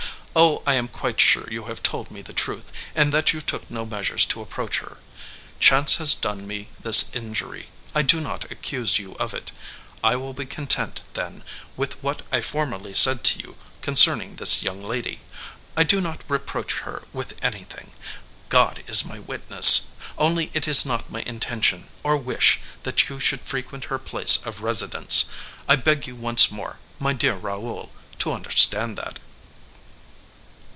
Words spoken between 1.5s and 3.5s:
you have told me the truth, and that you